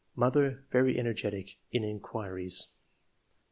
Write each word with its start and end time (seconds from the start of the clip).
Mother— 0.15 0.63
Very 0.71 0.97
energetic 0.97 1.57
in... 1.71 1.83
inquiries." 1.83 2.69